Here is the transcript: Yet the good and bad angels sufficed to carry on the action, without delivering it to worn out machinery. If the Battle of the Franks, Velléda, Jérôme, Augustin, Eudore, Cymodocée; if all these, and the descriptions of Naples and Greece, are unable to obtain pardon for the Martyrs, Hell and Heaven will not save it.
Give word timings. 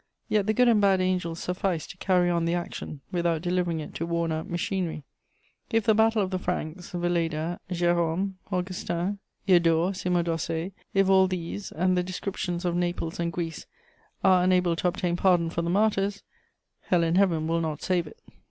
Yet 0.27 0.47
the 0.47 0.53
good 0.55 0.67
and 0.67 0.81
bad 0.81 0.99
angels 0.99 1.39
sufficed 1.43 1.91
to 1.91 1.97
carry 1.97 2.27
on 2.27 2.45
the 2.45 2.55
action, 2.55 3.01
without 3.11 3.43
delivering 3.43 3.79
it 3.81 3.93
to 3.93 4.05
worn 4.07 4.31
out 4.31 4.49
machinery. 4.49 5.03
If 5.69 5.83
the 5.83 5.93
Battle 5.93 6.23
of 6.23 6.31
the 6.31 6.39
Franks, 6.39 6.91
Velléda, 6.93 7.59
Jérôme, 7.69 8.33
Augustin, 8.51 9.19
Eudore, 9.45 9.91
Cymodocée; 9.91 10.71
if 10.95 11.07
all 11.07 11.27
these, 11.27 11.71
and 11.71 11.95
the 11.95 12.01
descriptions 12.01 12.65
of 12.65 12.75
Naples 12.75 13.19
and 13.19 13.31
Greece, 13.31 13.67
are 14.23 14.43
unable 14.43 14.75
to 14.77 14.87
obtain 14.87 15.15
pardon 15.17 15.51
for 15.51 15.61
the 15.61 15.69
Martyrs, 15.69 16.23
Hell 16.85 17.03
and 17.03 17.15
Heaven 17.19 17.45
will 17.45 17.61
not 17.61 17.83
save 17.83 18.07
it. 18.07 18.19